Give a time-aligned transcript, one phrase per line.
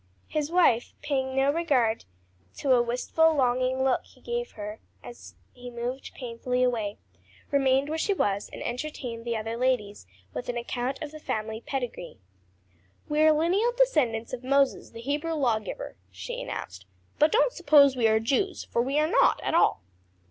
[0.29, 2.05] His wife, paying no regard
[2.55, 6.97] to a wistful, longing look he gave her as he moved painfully away,
[7.51, 11.61] remained where she was and entertained the other ladies with an account of the family
[11.61, 12.17] pedigree.
[13.09, 16.87] "We are lineal descendants of Moses, the Hebrew Lawgiver," she announced.
[17.19, 19.83] "But don't suppose we are Jews, for we are not at all."